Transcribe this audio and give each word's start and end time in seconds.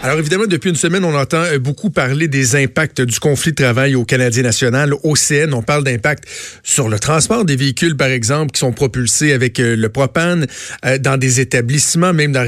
Alors 0.00 0.20
évidemment, 0.20 0.46
depuis 0.46 0.70
une 0.70 0.76
semaine, 0.76 1.04
on 1.04 1.14
entend 1.14 1.42
euh, 1.42 1.58
beaucoup 1.58 1.90
parler 1.90 2.28
des 2.28 2.54
impacts 2.54 3.00
du 3.00 3.18
conflit 3.18 3.50
de 3.50 3.56
travail 3.56 3.96
au 3.96 4.04
Canadien 4.04 4.44
national, 4.44 4.94
au 5.02 5.14
CN. 5.16 5.52
On 5.52 5.62
parle 5.62 5.82
d'impact 5.82 6.22
sur 6.62 6.88
le 6.88 7.00
transport 7.00 7.44
des 7.44 7.56
véhicules, 7.56 7.96
par 7.96 8.06
exemple, 8.06 8.52
qui 8.52 8.60
sont 8.60 8.70
propulsés 8.70 9.32
avec 9.32 9.58
euh, 9.58 9.74
le 9.74 9.88
propane 9.88 10.46
euh, 10.84 10.98
dans 10.98 11.16
des 11.16 11.40
établissements, 11.40 12.12
même 12.12 12.30
dans, 12.30 12.46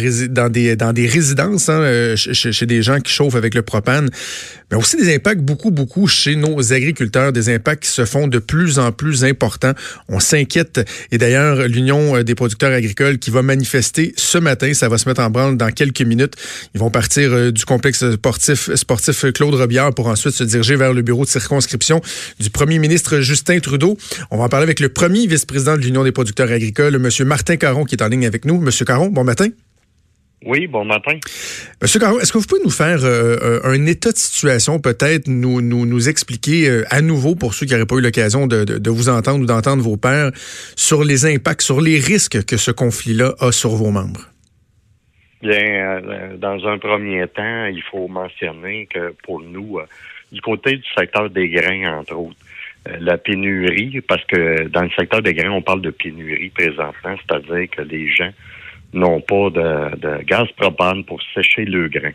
des, 0.48 0.76
dans 0.76 0.92
des 0.92 1.08
résidences, 1.08 1.68
hein, 1.68 2.14
chez, 2.14 2.66
des 2.66 2.82
gens 2.82 3.00
qui 3.00 3.12
chauffent 3.12 3.34
avec 3.34 3.56
le 3.56 3.62
propane. 3.62 4.10
Mais 4.70 4.76
aussi 4.76 4.96
des 4.96 5.14
impacts 5.14 5.40
beaucoup, 5.40 5.70
beaucoup 5.70 6.06
chez 6.06 6.36
nos 6.36 6.72
agriculteurs, 6.72 7.32
des 7.32 7.52
impacts 7.52 7.84
qui 7.84 7.90
se 7.90 8.04
font 8.04 8.28
de 8.28 8.38
plus 8.38 8.78
en 8.78 8.92
plus 8.92 9.24
importants. 9.24 9.72
On 10.08 10.20
s'inquiète. 10.20 10.80
Et 11.10 11.18
d'ailleurs, 11.18 11.66
l'Union 11.68 12.22
des 12.22 12.34
producteurs 12.34 12.72
agricoles 12.72 13.18
qui 13.18 13.30
va 13.30 13.42
manifester 13.42 14.12
ce 14.16 14.38
matin, 14.38 14.72
ça 14.74 14.88
va 14.88 14.98
se 14.98 15.08
mettre 15.08 15.22
en 15.22 15.30
branle 15.30 15.56
dans 15.56 15.70
quelques 15.70 16.02
minutes. 16.02 16.34
Ils 16.74 16.80
vont 16.80 16.90
partir 16.90 17.32
euh, 17.32 17.50
du 17.50 17.64
complexe 17.64 18.12
sportif, 18.12 18.74
sportif 18.74 19.24
Claude 19.32 19.54
Robillard 19.54 19.94
pour 19.94 20.06
ensuite 20.06 20.34
se 20.34 20.44
diriger 20.44 20.76
vers 20.76 20.92
le 20.92 21.02
bureau 21.02 21.24
de 21.24 21.30
circonscription 21.30 22.00
du 22.38 22.50
premier 22.50 22.78
ministre 22.78 23.20
Justin 23.20 23.58
Trudeau. 23.60 23.96
On 24.30 24.38
va 24.38 24.44
en 24.44 24.48
parler 24.48 24.64
avec 24.64 24.80
le 24.80 24.88
premier 24.88 25.26
vice-président 25.26 25.76
de 25.76 25.82
l'Union 25.82 26.04
des 26.04 26.12
producteurs 26.12 26.50
agricoles, 26.50 26.94
M. 26.94 27.26
Martin 27.26 27.56
Caron, 27.56 27.84
qui 27.84 27.94
est 27.94 28.02
en 28.02 28.08
ligne 28.08 28.26
avec 28.26 28.44
nous. 28.44 28.56
M. 28.56 28.70
Caron, 28.86 29.08
bon 29.08 29.24
matin. 29.24 29.48
Oui, 30.44 30.66
bon 30.66 30.84
matin. 30.84 31.18
Monsieur 31.82 32.00
Caron, 32.00 32.18
est-ce 32.18 32.32
que 32.32 32.38
vous 32.38 32.46
pouvez 32.46 32.62
nous 32.64 32.70
faire 32.70 33.04
euh, 33.04 33.36
euh, 33.42 33.60
un 33.64 33.84
état 33.86 34.10
de 34.10 34.16
situation, 34.16 34.80
peut-être 34.80 35.28
nous, 35.28 35.60
nous, 35.60 35.84
nous 35.84 36.08
expliquer 36.08 36.82
à 36.88 37.02
nouveau, 37.02 37.34
pour 37.34 37.52
ceux 37.52 37.66
qui 37.66 37.72
n'auraient 37.72 37.86
pas 37.86 37.96
eu 37.96 38.00
l'occasion 38.00 38.46
de, 38.46 38.64
de, 38.64 38.90
vous 38.90 39.10
entendre 39.10 39.40
ou 39.40 39.46
d'entendre 39.46 39.82
vos 39.82 39.98
pairs, 39.98 40.30
sur 40.76 41.04
les 41.04 41.26
impacts, 41.26 41.60
sur 41.60 41.80
les 41.80 41.98
risques 41.98 42.44
que 42.46 42.56
ce 42.56 42.70
conflit-là 42.70 43.34
a 43.40 43.52
sur 43.52 43.70
vos 43.70 43.90
membres? 43.90 44.30
Bien, 45.42 46.02
euh, 46.04 46.36
dans 46.36 46.66
un 46.66 46.76
premier 46.78 47.26
temps, 47.28 47.66
il 47.66 47.82
faut 47.90 48.08
mentionner 48.08 48.86
que 48.86 49.14
pour 49.24 49.40
nous, 49.40 49.78
euh, 49.78 49.86
du 50.30 50.40
côté 50.42 50.76
du 50.76 50.84
secteur 50.94 51.30
des 51.30 51.48
grains, 51.48 51.98
entre 51.98 52.14
autres, 52.14 52.36
euh, 52.88 52.96
la 53.00 53.16
pénurie, 53.16 54.02
parce 54.02 54.24
que 54.26 54.68
dans 54.68 54.82
le 54.82 54.90
secteur 54.90 55.22
des 55.22 55.32
grains, 55.32 55.50
on 55.50 55.62
parle 55.62 55.80
de 55.80 55.90
pénurie 55.90 56.50
présentement, 56.50 57.16
c'est-à-dire 57.16 57.70
que 57.70 57.80
les 57.82 58.08
gens 58.12 58.30
n'ont 58.92 59.20
pas 59.20 59.50
de, 59.50 60.22
gaz 60.24 60.48
propane 60.56 61.04
pour 61.04 61.20
sécher 61.34 61.64
le 61.64 61.88
grain. 61.88 62.12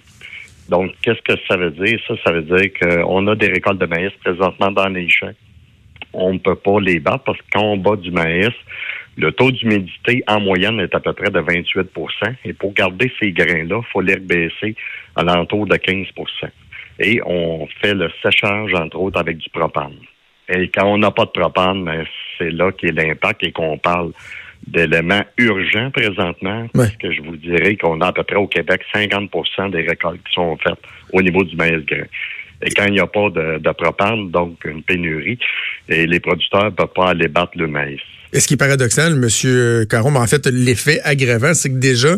Donc, 0.69 0.91
qu'est-ce 1.01 1.21
que 1.21 1.39
ça 1.47 1.57
veut 1.57 1.71
dire? 1.71 1.99
Ça, 2.07 2.15
ça 2.25 2.31
veut 2.33 2.41
dire 2.41 2.71
qu'on 2.79 3.27
a 3.27 3.35
des 3.35 3.47
récoltes 3.47 3.79
de 3.79 3.85
maïs 3.85 4.11
présentement 4.23 4.71
dans 4.71 4.87
les 4.87 5.07
champs. 5.09 5.33
On 6.13 6.33
ne 6.33 6.39
peut 6.39 6.55
pas 6.55 6.79
les 6.79 6.99
battre 6.99 7.23
parce 7.23 7.37
que 7.37 7.45
quand 7.53 7.63
on 7.63 7.77
bat 7.77 7.95
du 7.95 8.11
maïs, 8.11 8.53
le 9.17 9.31
taux 9.31 9.51
d'humidité 9.51 10.23
en 10.27 10.41
moyenne 10.41 10.79
est 10.79 10.93
à 10.93 10.99
peu 10.99 11.13
près 11.13 11.29
de 11.29 11.39
28% 11.39 11.85
Et 12.43 12.53
pour 12.53 12.73
garder 12.73 13.11
ces 13.19 13.31
grains-là, 13.31 13.81
il 13.81 13.91
faut 13.91 14.01
les 14.01 14.17
baisser 14.17 14.75
à 15.15 15.23
l'entour 15.23 15.67
de 15.67 15.75
15% 15.75 16.07
Et 16.99 17.21
on 17.25 17.67
fait 17.81 17.93
le 17.93 18.09
séchage, 18.23 18.73
entre 18.73 18.97
autres, 18.97 19.19
avec 19.19 19.37
du 19.37 19.49
propane. 19.49 19.95
Et 20.49 20.69
quand 20.69 20.85
on 20.85 20.97
n'a 20.97 21.11
pas 21.11 21.25
de 21.25 21.31
propane, 21.31 21.85
ben, 21.85 22.05
c'est 22.37 22.51
là 22.51 22.71
qu'est 22.71 22.91
l'impact 22.91 23.43
et 23.43 23.51
qu'on 23.51 23.77
parle 23.77 24.11
d'éléments 24.67 25.23
urgents 25.37 25.91
présentement. 25.91 26.67
Parce 26.73 26.95
que 26.97 27.11
je 27.11 27.21
vous 27.21 27.35
dirais 27.37 27.75
qu'on 27.77 28.01
a 28.01 28.07
à 28.07 28.13
peu 28.13 28.23
près 28.23 28.35
au 28.35 28.47
Québec 28.47 28.81
50% 28.93 29.71
des 29.71 29.81
récoltes 29.81 30.21
qui 30.27 30.33
sont 30.33 30.57
faites 30.57 30.79
au 31.13 31.21
niveau 31.21 31.43
du 31.43 31.55
maïs 31.55 31.85
grain. 31.85 32.05
Et 32.61 32.69
quand 32.71 32.85
il 32.85 32.93
n'y 32.93 32.99
a 32.99 33.07
pas 33.07 33.29
de, 33.29 33.59
de, 33.59 33.71
propane, 33.71 34.31
donc 34.31 34.63
une 34.65 34.83
pénurie, 34.83 35.37
et 35.89 36.07
les 36.07 36.19
producteurs 36.19 36.65
ne 36.65 36.69
peuvent 36.69 36.93
pas 36.95 37.09
aller 37.09 37.27
battre 37.27 37.53
le 37.55 37.67
maïs. 37.67 38.01
Et 38.33 38.41
ce 38.41 38.47
qui 38.47 38.55
est 38.55 38.57
paradoxal, 38.57 39.13
M. 39.13 39.85
Caron, 39.87 40.11
mais 40.11 40.19
en 40.19 40.27
fait, 40.27 40.45
l'effet 40.47 40.99
aggravant, 41.05 41.53
c'est 41.53 41.69
que 41.69 41.77
déjà, 41.77 42.17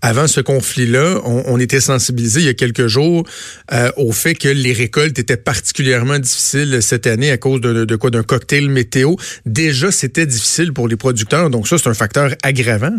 avant 0.00 0.26
ce 0.26 0.40
conflit-là, 0.40 1.20
on, 1.24 1.58
était 1.58 1.80
sensibilisé 1.80 2.40
il 2.40 2.46
y 2.46 2.48
a 2.48 2.54
quelques 2.54 2.86
jours 2.86 3.24
euh, 3.72 3.90
au 3.98 4.12
fait 4.12 4.34
que 4.34 4.48
les 4.48 4.72
récoltes 4.72 5.18
étaient 5.18 5.36
particulièrement 5.36 6.18
difficiles 6.18 6.80
cette 6.80 7.06
année 7.06 7.30
à 7.30 7.36
cause 7.36 7.60
de, 7.60 7.96
quoi? 7.96 8.08
D'un 8.08 8.22
cocktail 8.22 8.70
météo. 8.70 9.16
Déjà, 9.44 9.90
c'était 9.90 10.24
difficile 10.24 10.72
pour 10.72 10.88
les 10.88 10.96
producteurs, 10.96 11.50
donc 11.50 11.68
ça, 11.68 11.76
c'est 11.76 11.90
un 11.90 11.94
facteur 11.94 12.30
aggravant. 12.42 12.96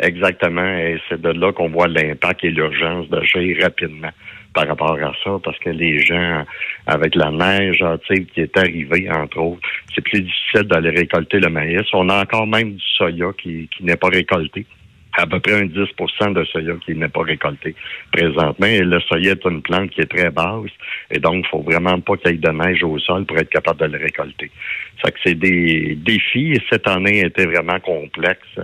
Exactement, 0.00 0.76
et 0.76 1.00
c'est 1.08 1.20
de 1.20 1.30
là 1.30 1.52
qu'on 1.52 1.70
voit 1.70 1.88
l'impact 1.88 2.44
et 2.44 2.50
l'urgence 2.50 3.08
d'agir 3.08 3.56
rapidement 3.62 4.10
par 4.58 4.66
rapport 4.66 4.98
à 4.98 5.12
ça, 5.22 5.38
parce 5.42 5.58
que 5.58 5.70
les 5.70 6.00
gens, 6.00 6.44
avec 6.86 7.14
la 7.14 7.30
neige 7.30 7.84
qui 8.08 8.40
est 8.40 8.56
arrivée, 8.56 9.08
entre 9.10 9.38
autres, 9.38 9.60
c'est 9.94 10.00
plus 10.00 10.22
difficile 10.22 10.64
d'aller 10.64 10.90
récolter 10.90 11.38
le 11.38 11.48
maïs. 11.48 11.86
On 11.92 12.08
a 12.08 12.22
encore 12.22 12.46
même 12.46 12.72
du 12.72 12.84
soya 12.96 13.30
qui, 13.40 13.68
qui 13.68 13.84
n'est 13.84 13.96
pas 13.96 14.08
récolté 14.08 14.66
à 15.16 15.26
peu 15.26 15.40
près 15.40 15.54
un 15.54 15.66
10% 15.66 16.32
de 16.32 16.44
soya 16.44 16.74
qui 16.84 16.94
n'est 16.94 17.08
pas 17.08 17.22
récolté 17.22 17.74
présentement. 18.12 18.66
Et 18.66 18.80
le 18.80 19.00
soya 19.00 19.32
est 19.32 19.44
une 19.44 19.62
plante 19.62 19.90
qui 19.90 20.00
est 20.00 20.10
très 20.10 20.30
basse. 20.30 20.70
Et 21.10 21.18
donc, 21.20 21.44
il 21.44 21.48
faut 21.48 21.62
vraiment 21.62 22.00
pas 22.00 22.16
qu'il 22.16 22.32
y 22.32 22.34
ait 22.34 22.38
de 22.38 22.50
neige 22.50 22.82
au 22.82 22.98
sol 22.98 23.26
pour 23.26 23.38
être 23.38 23.50
capable 23.50 23.80
de 23.80 23.96
le 23.96 23.98
récolter. 23.98 24.50
Ça 25.02 25.10
que 25.10 25.18
c'est 25.24 25.34
des 25.34 25.96
défis. 25.96 26.52
Et 26.52 26.62
cette 26.70 26.88
année 26.88 27.20
était 27.24 27.46
vraiment 27.46 27.78
complexe. 27.80 28.58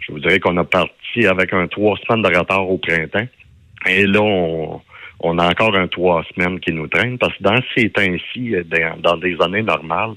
Je 0.00 0.12
vous 0.12 0.20
dirais 0.20 0.40
qu'on 0.40 0.56
a 0.56 0.64
parti 0.64 1.26
avec 1.26 1.52
un 1.52 1.66
trois 1.68 1.98
semaines 1.98 2.22
de 2.22 2.36
retard 2.36 2.68
au 2.68 2.78
printemps. 2.78 3.28
Et 3.86 4.06
là, 4.06 4.20
on, 4.20 4.80
on 5.24 5.38
a 5.38 5.48
encore 5.48 5.74
un 5.74 5.88
trois 5.88 6.22
semaines 6.34 6.60
qui 6.60 6.70
nous 6.72 6.86
traîne 6.86 7.16
parce 7.18 7.32
que 7.38 7.42
dans 7.42 7.58
ces 7.74 7.88
temps-ci, 7.88 8.54
euh, 8.54 8.62
dans 9.02 9.16
des 9.16 9.36
années 9.40 9.62
normales, 9.62 10.12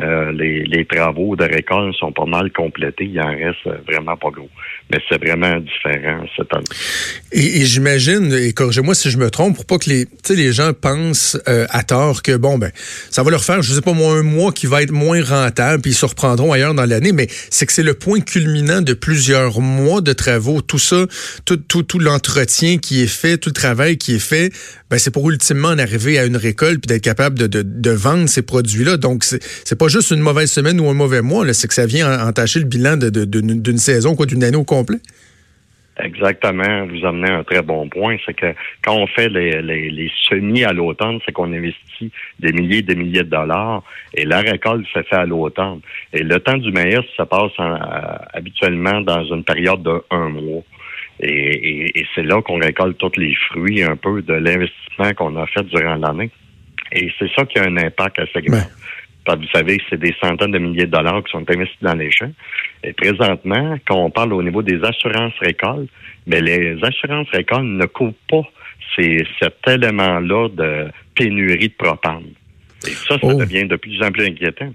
euh, 0.00 0.32
les, 0.32 0.84
travaux 0.84 1.36
de 1.36 1.44
récolte 1.44 1.94
sont 1.96 2.12
pas 2.12 2.24
mal 2.24 2.50
complétés. 2.52 3.04
Il 3.04 3.20
en 3.20 3.28
reste 3.28 3.66
euh, 3.66 3.76
vraiment 3.86 4.16
pas 4.16 4.30
gros. 4.30 4.48
Mais 4.90 4.98
c'est 5.08 5.22
vraiment 5.22 5.60
différent 5.60 6.24
cette 6.36 6.52
année. 6.52 6.64
Et, 7.32 7.64
j'imagine, 7.64 8.32
et 8.32 8.52
corrigez-moi 8.52 8.94
si 8.94 9.10
je 9.10 9.18
me 9.18 9.30
trompe, 9.30 9.54
pour 9.54 9.66
pas 9.66 9.78
que 9.78 9.90
les, 9.90 10.06
les 10.30 10.52
gens 10.52 10.72
pensent 10.72 11.38
à 11.46 11.82
tort 11.82 12.22
que 12.22 12.36
bon 12.36 12.58
ben 12.58 12.70
ça 13.10 13.22
va 13.22 13.30
leur 13.30 13.44
faire, 13.44 13.60
je 13.62 13.72
sais 13.72 13.82
pas 13.82 13.92
moi, 13.92 14.14
un 14.14 14.22
mois 14.22 14.52
qui 14.52 14.66
va 14.66 14.82
être 14.82 14.92
moins 14.92 15.22
rentable, 15.22 15.82
puis 15.82 15.92
ils 15.92 15.94
se 15.94 16.06
reprendront 16.06 16.52
ailleurs 16.52 16.74
dans 16.74 16.86
l'année, 16.86 17.12
mais 17.12 17.26
c'est 17.50 17.66
que 17.66 17.72
c'est 17.72 17.82
le 17.82 17.94
point 17.94 18.20
culminant 18.20 18.80
de 18.80 18.94
plusieurs 18.94 19.60
mois 19.60 20.00
de 20.00 20.12
travaux. 20.12 20.62
Tout 20.62 20.78
ça, 20.78 21.06
tout, 21.44 21.56
tout, 21.56 21.82
tout 21.82 21.98
l'entretien 21.98 22.78
qui 22.78 23.02
est 23.02 23.06
fait, 23.06 23.36
tout 23.36 23.50
le 23.50 23.54
travail 23.54 23.98
qui 23.98 24.14
est 24.14 24.18
fait 24.18 24.47
ben, 24.90 24.98
c'est 24.98 25.12
pour 25.12 25.28
ultimement 25.30 25.68
en 25.68 25.78
arriver 25.78 26.18
à 26.18 26.26
une 26.26 26.36
récolte 26.36 26.80
puis 26.80 26.88
d'être 26.88 27.02
capable 27.02 27.48
de, 27.48 27.90
vendre 27.90 28.28
ces 28.28 28.42
produits-là. 28.42 28.96
Donc, 28.96 29.24
c'est 29.24 29.78
pas 29.78 29.88
juste 29.88 30.10
une 30.10 30.20
mauvaise 30.20 30.50
semaine 30.50 30.80
ou 30.80 30.88
un 30.88 30.94
mauvais 30.94 31.22
mois, 31.22 31.52
c'est 31.52 31.68
que 31.68 31.74
ça 31.74 31.86
vient 31.86 32.26
entacher 32.26 32.60
le 32.60 32.66
bilan 32.66 32.96
d'une 32.96 33.78
saison, 33.78 34.14
quoi, 34.14 34.26
d'une 34.26 34.44
année 34.44 34.56
au 34.56 34.64
complet. 34.64 34.98
Exactement. 36.00 36.86
Vous 36.86 37.04
amenez 37.04 37.30
un 37.30 37.42
très 37.42 37.62
bon 37.62 37.88
point. 37.88 38.16
C'est 38.24 38.34
que 38.34 38.54
quand 38.82 38.94
on 38.94 39.06
fait 39.08 39.28
les, 39.28 40.10
semis 40.28 40.64
à 40.64 40.72
l'automne, 40.72 41.18
c'est 41.26 41.32
qu'on 41.32 41.52
investit 41.52 42.12
des 42.38 42.52
milliers 42.52 42.78
et 42.78 42.82
des 42.82 42.94
milliers 42.94 43.24
de 43.24 43.30
dollars 43.30 43.82
et 44.14 44.24
la 44.24 44.40
récolte 44.40 44.86
se 44.94 45.02
fait 45.02 45.16
à 45.16 45.26
l'automne. 45.26 45.80
Et 46.12 46.22
le 46.22 46.38
temps 46.38 46.56
du 46.56 46.70
maïs, 46.70 47.00
ça 47.16 47.26
passe 47.26 47.52
habituellement 48.32 49.00
dans 49.00 49.24
une 49.24 49.42
période 49.42 49.82
de 49.82 50.02
un 50.10 50.28
mois. 50.28 50.62
Et, 51.20 52.04
c'est 52.14 52.22
là 52.22 52.40
qu'on 52.42 52.58
récolte 52.58 52.98
tous 52.98 53.16
les 53.16 53.34
fruits 53.50 53.82
un 53.82 53.96
peu 53.96 54.22
de 54.22 54.34
l'investissement 54.34 55.12
qu'on 55.14 55.36
a 55.36 55.46
fait 55.46 55.64
durant 55.64 55.96
l'année. 55.96 56.30
Et 56.92 57.10
c'est 57.18 57.30
ça 57.34 57.44
qui 57.44 57.58
a 57.58 57.64
un 57.64 57.76
impact 57.76 58.18
assez 58.18 58.40
grand. 58.42 58.62
Parce 59.24 59.38
que 59.38 59.44
vous 59.44 59.50
savez 59.52 59.78
que 59.78 59.84
c'est 59.90 60.00
des 60.00 60.14
centaines 60.22 60.52
de 60.52 60.58
milliers 60.58 60.86
de 60.86 60.90
dollars 60.90 61.22
qui 61.24 61.32
sont 61.32 61.44
investis 61.50 61.82
dans 61.82 61.94
les 61.94 62.10
champs. 62.10 62.32
Et 62.82 62.92
présentement, 62.92 63.76
quand 63.86 63.96
on 63.96 64.10
parle 64.10 64.32
au 64.32 64.42
niveau 64.42 64.62
des 64.62 64.82
assurances 64.82 65.34
récoltes, 65.40 65.90
mais 66.26 66.40
les 66.40 66.78
assurances 66.82 67.28
récoltes 67.30 67.64
ne 67.64 67.84
couvrent 67.86 68.14
pas 68.28 68.42
cet 68.96 69.68
élément-là 69.68 70.48
de 70.48 70.88
pénurie 71.14 71.68
de 71.68 71.74
propane. 71.74 72.24
Et 72.86 72.90
ça, 72.90 73.18
ça 73.18 73.20
oh. 73.22 73.34
devient 73.34 73.66
de 73.66 73.76
plus 73.76 74.02
en 74.02 74.10
plus 74.10 74.26
inquiétant. 74.26 74.72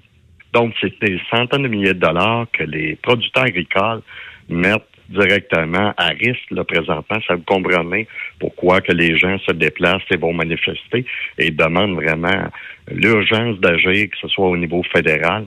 Donc, 0.54 0.74
c'est 0.80 0.94
des 1.02 1.20
centaines 1.32 1.64
de 1.64 1.68
milliers 1.68 1.94
de 1.94 2.00
dollars 2.00 2.46
que 2.54 2.64
les 2.64 2.96
producteurs 3.02 3.46
agricoles 3.46 4.02
mettent 4.50 4.84
directement 5.10 5.94
à 5.98 6.08
risque 6.10 6.50
là, 6.52 6.64
présentement. 6.64 7.20
Ça 7.28 7.36
vous 7.36 7.44
comprenez 7.44 8.08
pourquoi 8.40 8.82
que 8.82 8.92
les 8.92 9.18
gens 9.18 9.38
se 9.40 9.52
déplacent 9.52 10.02
et 10.12 10.18
vont 10.18 10.34
manifester 10.34 11.06
et 11.38 11.52
demandent 11.52 11.96
vraiment 11.96 12.50
l'urgence 12.92 13.60
d'agir, 13.60 14.10
que 14.10 14.18
ce 14.22 14.28
soit 14.28 14.48
au 14.48 14.58
niveau 14.58 14.82
fédéral 14.92 15.46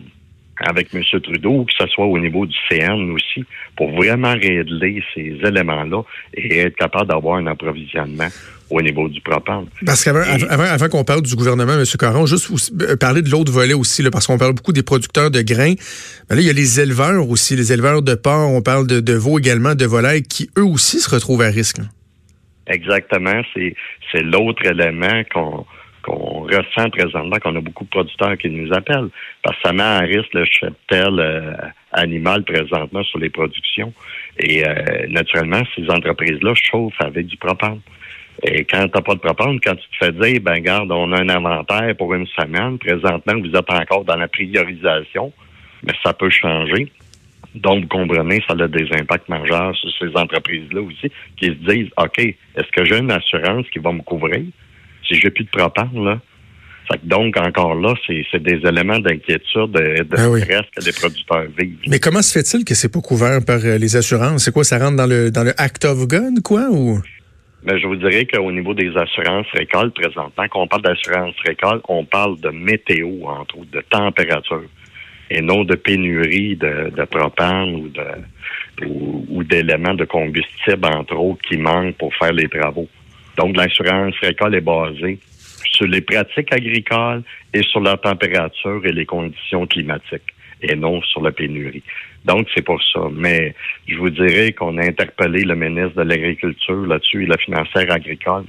avec 0.58 0.94
M. 0.94 1.02
Trudeau 1.22 1.60
ou 1.60 1.64
que 1.64 1.72
ce 1.78 1.86
soit 1.88 2.06
au 2.06 2.18
niveau 2.18 2.46
du 2.46 2.56
CN 2.68 3.10
aussi, 3.12 3.44
pour 3.76 3.90
vraiment 3.94 4.32
régler 4.32 5.02
ces 5.14 5.38
éléments-là 5.42 6.02
et 6.34 6.58
être 6.60 6.76
capable 6.76 7.08
d'avoir 7.08 7.36
un 7.36 7.46
approvisionnement 7.46 8.28
au 8.70 8.82
niveau 8.82 9.08
du 9.08 9.20
propane. 9.20 9.66
Parce 9.84 10.02
qu'avant 10.02 10.20
avant, 10.48 10.88
qu'on 10.88 11.04
parle 11.04 11.22
du 11.22 11.36
gouvernement, 11.36 11.74
M. 11.74 11.84
Caron, 11.98 12.26
juste 12.26 12.50
euh, 12.82 12.96
parler 12.96 13.22
de 13.22 13.30
l'autre 13.30 13.52
volet 13.52 13.74
aussi, 13.74 14.02
là, 14.02 14.10
parce 14.10 14.26
qu'on 14.26 14.38
parle 14.38 14.54
beaucoup 14.54 14.72
des 14.72 14.82
producteurs 14.82 15.30
de 15.30 15.42
grains. 15.42 15.74
Mais 16.28 16.36
là, 16.36 16.42
il 16.42 16.46
y 16.46 16.50
a 16.50 16.52
les 16.52 16.80
éleveurs 16.80 17.28
aussi, 17.28 17.54
les 17.54 17.72
éleveurs 17.72 18.02
de 18.02 18.14
porc, 18.14 18.50
on 18.50 18.62
parle 18.62 18.86
de, 18.86 19.00
de 19.00 19.12
veaux 19.12 19.38
également, 19.38 19.74
de 19.74 19.84
volailles, 19.84 20.22
qui 20.22 20.50
eux 20.58 20.64
aussi 20.64 20.98
se 20.98 21.10
retrouvent 21.10 21.42
à 21.42 21.48
risque. 21.48 21.78
Exactement, 22.66 23.42
c'est 23.54 24.22
l'autre 24.22 24.64
élément 24.66 25.22
qu'on 25.32 25.64
qu'on 26.06 26.42
ressent 26.42 26.88
présentement, 26.90 27.36
qu'on 27.42 27.56
a 27.56 27.60
beaucoup 27.60 27.84
de 27.84 27.90
producteurs 27.90 28.38
qui 28.38 28.48
nous 28.48 28.72
appellent, 28.72 29.08
parce 29.42 29.56
que 29.56 29.62
ça 29.64 29.72
met 29.72 29.82
en 29.82 30.00
risque 30.06 30.32
le 30.32 30.44
cheptel 30.44 31.18
euh, 31.18 31.52
animal 31.92 32.44
présentement 32.44 33.02
sur 33.02 33.18
les 33.18 33.30
productions. 33.30 33.92
Et 34.38 34.66
euh, 34.66 34.74
naturellement, 35.08 35.62
ces 35.74 35.90
entreprises-là 35.90 36.54
chauffent 36.54 37.00
avec 37.00 37.26
du 37.26 37.36
propane. 37.36 37.80
Et 38.42 38.64
quand 38.64 38.86
tu 38.86 38.92
n'as 38.94 39.02
pas 39.02 39.14
de 39.14 39.20
propane, 39.20 39.58
quand 39.60 39.74
tu 39.74 39.88
te 39.88 40.04
fais 40.04 40.12
dire, 40.12 40.40
ben 40.42 40.60
garde, 40.60 40.92
on 40.92 41.10
a 41.12 41.20
un 41.20 41.28
inventaire 41.28 41.96
pour 41.96 42.14
une 42.14 42.26
semaine, 42.26 42.78
présentement, 42.78 43.34
vous 43.40 43.56
êtes 43.56 43.70
encore 43.70 44.04
dans 44.04 44.16
la 44.16 44.28
priorisation, 44.28 45.32
mais 45.84 45.94
ça 46.04 46.12
peut 46.12 46.30
changer. 46.30 46.92
Donc, 47.54 47.82
vous 47.82 47.88
comprenez, 47.88 48.42
ça 48.46 48.54
a 48.58 48.68
des 48.68 48.86
impacts 48.92 49.30
majeurs 49.30 49.74
sur 49.76 49.90
ces 49.98 50.14
entreprises-là 50.14 50.82
aussi, 50.82 51.10
qui 51.38 51.46
se 51.46 51.72
disent, 51.72 51.90
OK, 51.96 52.18
est-ce 52.18 52.70
que 52.72 52.84
j'ai 52.84 52.98
une 52.98 53.10
assurance 53.10 53.66
qui 53.70 53.78
va 53.78 53.92
me 53.92 54.02
couvrir? 54.02 54.44
Si 55.06 55.14
j'ai 55.14 55.30
plus 55.30 55.44
de 55.44 55.50
propane, 55.50 56.04
là? 56.04 56.20
donc, 57.02 57.36
encore 57.36 57.74
là, 57.74 57.94
c'est 58.06 58.42
des 58.42 58.60
éléments 58.66 59.00
d'inquiétude, 59.00 59.72
de, 59.72 60.04
de 60.04 60.16
ah 60.16 60.40
stress 60.40 60.62
que 60.76 60.84
les 60.84 60.92
producteurs 60.92 61.46
vivent. 61.58 61.78
Mais 61.88 61.98
comment 61.98 62.22
se 62.22 62.32
fait-il 62.32 62.64
que 62.64 62.74
c'est 62.74 62.92
pas 62.92 63.00
couvert 63.00 63.44
par 63.44 63.58
euh, 63.64 63.76
les 63.76 63.96
assurances? 63.96 64.44
C'est 64.44 64.52
quoi, 64.52 64.62
ça 64.62 64.78
rentre 64.78 64.96
dans 64.96 65.06
le, 65.06 65.32
dans 65.32 65.42
le 65.42 65.52
Act 65.58 65.84
of 65.84 66.06
God, 66.06 66.42
quoi, 66.44 66.68
ou? 66.70 67.00
Mais 67.64 67.80
je 67.80 67.86
vous 67.88 67.96
dirais 67.96 68.26
qu'au 68.26 68.52
niveau 68.52 68.74
des 68.74 68.96
assurances 68.96 69.48
récoltes, 69.52 69.94
présentement, 69.94 70.44
quand 70.48 70.62
on 70.62 70.68
parle 70.68 70.82
d'assurance 70.82 71.34
récolte, 71.44 71.82
on 71.88 72.04
parle 72.04 72.38
de 72.38 72.50
météo, 72.50 73.24
entre 73.24 73.58
autres, 73.58 73.70
de 73.72 73.82
température, 73.90 74.62
et 75.28 75.40
non 75.40 75.64
de 75.64 75.74
pénurie 75.74 76.54
de, 76.54 76.92
de 76.96 77.04
propane 77.04 77.74
ou 77.74 77.88
de 77.88 78.04
ou, 78.84 79.42
d'éléments 79.42 79.94
de 79.94 80.04
combustible, 80.04 80.86
entre 80.86 81.16
autres, 81.16 81.40
qui 81.48 81.56
manquent 81.56 81.96
pour 81.96 82.14
faire 82.14 82.32
les 82.32 82.48
travaux. 82.48 82.88
Donc, 83.36 83.56
l'assurance 83.56 84.14
récolte 84.20 84.54
est 84.54 84.60
basée 84.60 85.18
sur 85.72 85.86
les 85.86 86.00
pratiques 86.00 86.52
agricoles 86.52 87.22
et 87.52 87.62
sur 87.62 87.80
la 87.80 87.96
température 87.96 88.84
et 88.84 88.92
les 88.92 89.06
conditions 89.06 89.66
climatiques 89.66 90.34
et 90.62 90.74
non 90.74 91.02
sur 91.02 91.22
la 91.22 91.32
pénurie. 91.32 91.82
Donc, 92.24 92.48
c'est 92.54 92.62
pour 92.62 92.82
ça. 92.92 93.00
Mais 93.12 93.54
je 93.86 93.96
vous 93.96 94.10
dirais 94.10 94.52
qu'on 94.52 94.78
a 94.78 94.84
interpellé 94.84 95.44
le 95.44 95.54
ministre 95.54 96.02
de 96.02 96.08
l'Agriculture 96.08 96.86
là-dessus 96.86 97.24
et 97.24 97.26
la 97.26 97.38
financière 97.38 97.90
agricole 97.92 98.44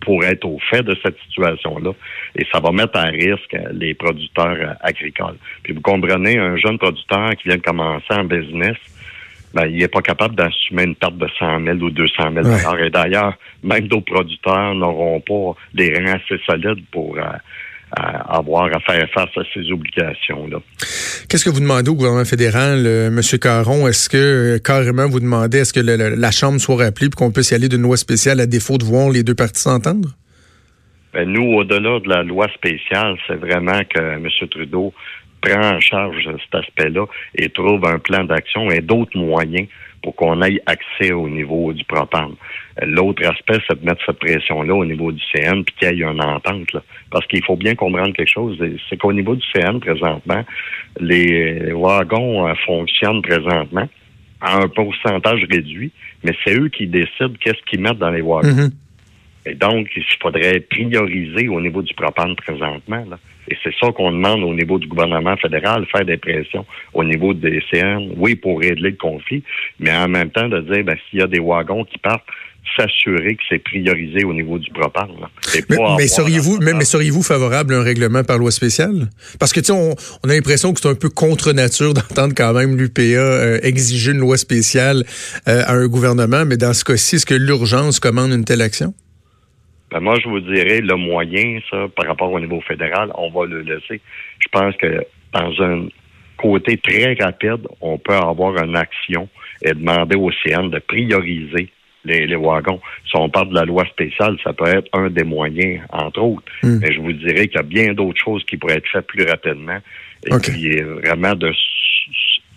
pour 0.00 0.24
être 0.24 0.44
au 0.44 0.58
fait 0.70 0.82
de 0.82 0.96
cette 1.02 1.18
situation-là. 1.26 1.92
Et 2.36 2.46
ça 2.52 2.60
va 2.60 2.70
mettre 2.70 2.96
à 2.96 3.04
risque 3.04 3.56
les 3.72 3.94
producteurs 3.94 4.76
agricoles. 4.80 5.36
Puis 5.62 5.72
vous 5.72 5.80
comprenez, 5.80 6.38
un 6.38 6.56
jeune 6.56 6.78
producteur 6.78 7.30
qui 7.36 7.48
vient 7.48 7.56
de 7.56 7.62
commencer 7.62 8.12
en 8.12 8.24
business, 8.24 8.76
ben, 9.54 9.66
il 9.66 9.78
n'est 9.78 9.88
pas 9.88 10.02
capable 10.02 10.34
d'assumer 10.34 10.84
une 10.84 10.94
perte 10.94 11.16
de 11.16 11.28
100 11.38 11.64
000 11.64 11.78
ou 11.78 11.90
200 11.90 12.30
000 12.34 12.76
Et 12.78 12.90
d'ailleurs, 12.90 13.34
même 13.62 13.88
d'autres 13.88 14.12
producteurs 14.12 14.74
n'auront 14.74 15.20
pas 15.20 15.54
des 15.74 15.94
rangs 15.94 16.14
assez 16.14 16.40
solides 16.46 16.84
pour 16.92 17.16
euh, 17.98 18.02
avoir 18.28 18.66
à 18.66 18.80
faire 18.80 19.08
face 19.14 19.30
à 19.36 19.40
ces 19.54 19.72
obligations-là. 19.72 20.58
Qu'est-ce 21.28 21.44
que 21.44 21.50
vous 21.50 21.60
demandez 21.60 21.88
au 21.88 21.94
gouvernement 21.94 22.26
fédéral, 22.26 22.84
euh, 22.86 23.08
M. 23.08 23.20
Caron? 23.40 23.88
Est-ce 23.88 24.10
que 24.10 24.16
euh, 24.16 24.58
carrément 24.58 25.08
vous 25.08 25.20
demandez 25.20 25.58
est-ce 25.58 25.72
que 25.72 25.80
la 25.80 26.30
Chambre 26.30 26.60
soit 26.60 26.76
rappelée 26.76 27.08
pour 27.08 27.18
qu'on 27.18 27.32
puisse 27.32 27.50
y 27.50 27.54
aller 27.54 27.70
d'une 27.70 27.82
loi 27.82 27.96
spéciale 27.96 28.40
à 28.40 28.46
défaut 28.46 28.76
de 28.76 28.84
voir 28.84 29.08
les 29.08 29.22
deux 29.22 29.34
parties 29.34 29.62
s'entendre? 29.62 30.10
Ben, 31.14 31.26
nous, 31.26 31.54
au-delà 31.54 32.00
de 32.00 32.08
la 32.10 32.22
loi 32.22 32.46
spéciale, 32.54 33.16
c'est 33.26 33.36
vraiment 33.36 33.80
que 33.88 33.98
M. 33.98 34.28
Trudeau 34.50 34.92
prend 35.48 35.76
en 35.76 35.80
charge 35.80 36.24
cet 36.24 36.54
aspect-là 36.54 37.06
et 37.34 37.48
trouve 37.48 37.84
un 37.86 37.98
plan 37.98 38.24
d'action 38.24 38.70
et 38.70 38.80
d'autres 38.80 39.16
moyens 39.18 39.68
pour 40.02 40.14
qu'on 40.14 40.40
ait 40.42 40.60
accès 40.66 41.12
au 41.12 41.28
niveau 41.28 41.72
du 41.72 41.84
propane. 41.84 42.34
L'autre 42.82 43.26
aspect, 43.26 43.58
c'est 43.66 43.80
de 43.80 43.84
mettre 43.84 44.04
cette 44.06 44.18
pression-là 44.18 44.74
au 44.74 44.84
niveau 44.84 45.10
du 45.10 45.20
CN 45.32 45.64
puis 45.64 45.74
qu'il 45.78 45.98
y 45.98 46.02
ait 46.02 46.04
une 46.04 46.22
entente. 46.22 46.68
Parce 47.10 47.26
qu'il 47.26 47.44
faut 47.44 47.56
bien 47.56 47.74
comprendre 47.74 48.12
quelque 48.12 48.30
chose, 48.30 48.62
c'est 48.88 48.96
qu'au 48.96 49.12
niveau 49.12 49.34
du 49.34 49.44
CN, 49.52 49.80
présentement, 49.80 50.44
les 51.00 51.72
wagons 51.72 52.46
euh, 52.46 52.54
fonctionnent 52.64 53.22
présentement 53.22 53.88
à 54.40 54.58
un 54.58 54.68
pourcentage 54.68 55.44
réduit, 55.50 55.90
mais 56.22 56.32
c'est 56.44 56.56
eux 56.56 56.68
qui 56.68 56.86
décident 56.86 57.34
qu'est-ce 57.40 57.62
qu'ils 57.68 57.80
mettent 57.80 57.98
dans 57.98 58.10
les 58.10 58.22
wagons. 58.22 58.48
Mm-hmm. 58.48 58.70
Et 59.48 59.54
donc, 59.54 59.88
il 59.96 60.04
faudrait 60.20 60.60
prioriser 60.60 61.48
au 61.48 61.60
niveau 61.60 61.82
du 61.82 61.94
propane 61.94 62.36
présentement. 62.36 63.04
Là. 63.08 63.18
Et 63.50 63.56
c'est 63.62 63.74
ça 63.80 63.90
qu'on 63.92 64.12
demande 64.12 64.42
au 64.42 64.54
niveau 64.54 64.78
du 64.78 64.86
gouvernement 64.86 65.36
fédéral, 65.36 65.86
faire 65.86 66.04
des 66.04 66.18
pressions 66.18 66.66
au 66.92 67.02
niveau 67.02 67.32
des 67.32 67.62
CN, 67.70 68.10
oui, 68.16 68.34
pour 68.34 68.60
régler 68.60 68.90
le 68.90 68.96
conflit, 68.96 69.42
mais 69.80 69.90
en 69.92 70.08
même 70.08 70.30
temps 70.30 70.48
de 70.48 70.60
dire, 70.60 70.84
ben, 70.84 70.96
s'il 71.08 71.20
y 71.20 71.22
a 71.22 71.26
des 71.26 71.38
wagons 71.38 71.84
qui 71.84 71.98
partent, 71.98 72.24
s'assurer 72.76 73.36
que 73.36 73.42
c'est 73.48 73.58
priorisé 73.58 74.24
au 74.24 74.34
niveau 74.34 74.58
du 74.58 74.70
propane. 74.70 75.08
Mais, 75.96 76.06
seriez-vous, 76.06 76.58
mais, 76.60 76.84
seriez-vous 76.84 77.22
favorable 77.22 77.74
à 77.74 77.78
un 77.78 77.82
règlement 77.82 78.24
par 78.24 78.36
loi 78.36 78.50
spéciale? 78.50 79.08
Parce 79.38 79.52
que, 79.52 79.60
tu 79.60 79.66
sais, 79.66 79.72
on, 79.72 79.92
a 79.92 80.34
l'impression 80.34 80.74
que 80.74 80.80
c'est 80.80 80.88
un 80.88 80.94
peu 80.94 81.08
contre 81.08 81.52
nature 81.52 81.94
d'entendre 81.94 82.34
quand 82.36 82.52
même 82.52 82.76
l'UPA 82.76 83.02
euh, 83.02 83.58
exiger 83.62 84.12
une 84.12 84.18
loi 84.18 84.36
spéciale 84.36 85.04
euh, 85.48 85.62
à 85.66 85.72
un 85.72 85.86
gouvernement, 85.86 86.44
mais 86.44 86.56
dans 86.56 86.74
ce 86.74 86.84
cas-ci, 86.84 87.16
est-ce 87.16 87.26
que 87.26 87.34
l'urgence 87.34 88.00
commande 88.00 88.32
une 88.32 88.44
telle 88.44 88.62
action? 88.62 88.92
Ben 89.90 90.00
moi, 90.00 90.18
je 90.22 90.28
vous 90.28 90.40
dirais, 90.40 90.80
le 90.80 90.96
moyen, 90.96 91.60
ça, 91.70 91.86
par 91.96 92.06
rapport 92.06 92.30
au 92.30 92.40
niveau 92.40 92.60
fédéral, 92.60 93.10
on 93.14 93.30
va 93.30 93.46
le 93.46 93.62
laisser. 93.62 94.00
Je 94.38 94.48
pense 94.50 94.76
que 94.76 95.04
dans 95.32 95.62
un 95.62 95.88
côté 96.36 96.76
très 96.76 97.14
rapide, 97.14 97.66
on 97.80 97.98
peut 97.98 98.14
avoir 98.14 98.62
une 98.62 98.76
action 98.76 99.28
et 99.62 99.72
demander 99.72 100.16
au 100.16 100.30
CN 100.30 100.68
de 100.68 100.78
prioriser 100.78 101.70
les, 102.04 102.36
wagons. 102.36 102.80
Si 103.06 103.16
on 103.16 103.28
parle 103.28 103.50
de 103.50 103.54
la 103.54 103.64
loi 103.64 103.84
spéciale, 103.86 104.36
ça 104.44 104.52
peut 104.52 104.68
être 104.68 104.88
un 104.92 105.10
des 105.10 105.24
moyens, 105.24 105.82
entre 105.90 106.22
autres. 106.22 106.52
Hmm. 106.62 106.78
Mais 106.80 106.92
je 106.92 107.00
vous 107.00 107.12
dirais 107.12 107.48
qu'il 107.48 107.56
y 107.56 107.60
a 107.60 107.62
bien 107.62 107.92
d'autres 107.92 108.22
choses 108.22 108.44
qui 108.44 108.56
pourraient 108.56 108.76
être 108.76 108.88
faites 108.88 109.06
plus 109.06 109.24
rapidement. 109.24 109.78
Et 110.26 110.36
puis, 110.38 110.80
vraiment 110.80 111.34
de 111.34 111.52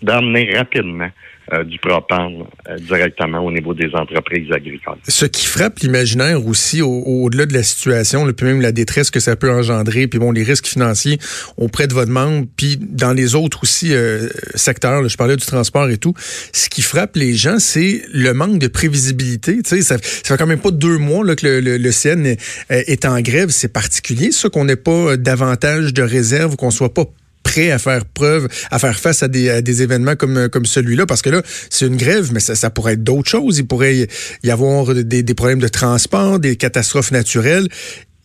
d'amener 0.02 0.56
rapidement 0.56 1.10
euh, 1.52 1.64
du 1.64 1.78
propane 1.80 2.44
euh, 2.68 2.76
directement 2.78 3.40
au 3.40 3.50
niveau 3.50 3.74
des 3.74 3.90
entreprises 3.94 4.50
agricoles. 4.52 4.98
Ce 5.08 5.26
qui 5.26 5.44
frappe 5.46 5.80
l'imaginaire 5.80 6.46
aussi 6.46 6.80
au-delà 6.82 7.46
de 7.46 7.52
la 7.52 7.64
situation, 7.64 8.32
puis 8.32 8.46
même 8.46 8.60
la 8.60 8.70
détresse 8.70 9.10
que 9.10 9.18
ça 9.18 9.34
peut 9.34 9.50
engendrer, 9.50 10.06
puis 10.06 10.20
bon, 10.20 10.30
les 10.30 10.44
risques 10.44 10.68
financiers 10.68 11.18
auprès 11.56 11.88
de 11.88 11.94
votre 11.94 12.12
membre, 12.12 12.46
puis 12.56 12.78
dans 12.80 13.12
les 13.12 13.34
autres 13.34 13.64
aussi 13.64 13.92
euh, 13.92 14.28
secteurs, 14.54 15.06
je 15.08 15.16
parlais 15.16 15.36
du 15.36 15.44
transport 15.44 15.90
et 15.90 15.98
tout, 15.98 16.14
ce 16.52 16.68
qui 16.68 16.80
frappe 16.80 17.16
les 17.16 17.34
gens, 17.34 17.58
c'est 17.58 18.02
le 18.14 18.32
manque 18.34 18.60
de 18.60 18.68
prévisibilité. 18.68 19.62
Tu 19.64 19.68
sais, 19.68 19.82
ça, 19.82 19.96
ça 19.98 20.34
fait 20.34 20.38
quand 20.38 20.46
même 20.46 20.60
pas 20.60 20.70
deux 20.70 20.98
mois 20.98 21.26
là, 21.26 21.34
que 21.34 21.46
le, 21.46 21.76
le, 21.76 21.90
CN 21.90 22.24
est, 22.24 22.40
est 22.70 23.04
en 23.04 23.20
grève. 23.20 23.50
C'est 23.50 23.72
particulier, 23.72 24.30
ça, 24.30 24.48
qu'on 24.48 24.64
n'ait 24.64 24.76
pas 24.76 25.16
davantage 25.16 25.92
de 25.92 26.02
réserves, 26.02 26.54
qu'on 26.54 26.70
soit 26.70 26.94
pas 26.94 27.06
prêt 27.42 27.70
à 27.70 27.78
faire 27.78 28.02
preuve, 28.04 28.48
à 28.70 28.78
faire 28.78 28.98
face 28.98 29.22
à 29.22 29.28
des, 29.28 29.82
événements 29.82 30.16
comme, 30.16 30.48
comme 30.48 30.64
celui-là? 30.64 31.06
Parce 31.06 31.22
que 31.22 31.30
là, 31.30 31.42
c'est 31.44 31.86
une 31.86 31.96
grève, 31.96 32.30
mais 32.32 32.40
ça, 32.40 32.70
pourrait 32.70 32.94
être 32.94 33.04
d'autres 33.04 33.28
choses. 33.28 33.58
Il 33.58 33.66
pourrait 33.66 34.06
y 34.42 34.50
avoir 34.50 34.94
des, 34.94 35.34
problèmes 35.34 35.60
de 35.60 35.68
transport, 35.68 36.38
des 36.38 36.56
catastrophes 36.56 37.12
naturelles. 37.12 37.68